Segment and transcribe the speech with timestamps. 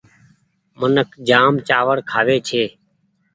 [0.79, 2.63] منک چآوڙ جآم کآوي ڇي۔